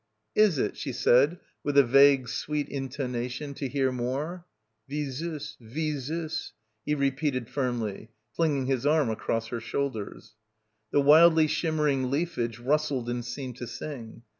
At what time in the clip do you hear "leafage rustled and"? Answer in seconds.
12.09-13.23